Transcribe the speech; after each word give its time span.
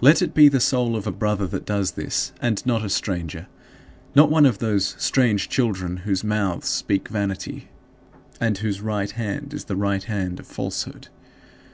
Let 0.00 0.22
it 0.22 0.32
be 0.32 0.48
the 0.48 0.58
soul 0.58 0.96
of 0.96 1.06
a 1.06 1.12
brother 1.12 1.46
that 1.48 1.66
does 1.66 1.90
this, 1.90 2.32
and 2.40 2.64
not 2.64 2.82
a 2.82 2.88
stranger 2.88 3.46
not 4.14 4.30
one 4.30 4.46
of 4.46 4.56
those 4.56 4.94
"strange 4.96 5.50
children, 5.50 5.98
whose 5.98 6.24
mouth 6.24 6.64
speaks 6.64 7.10
vanity, 7.10 7.68
and 8.40 8.56
whose 8.56 8.80
right 8.80 9.10
hand 9.10 9.52
is 9.52 9.64
the 9.66 9.76
right 9.76 10.04
hand 10.04 10.40
of 10.40 10.46
falsehood." 10.46 11.08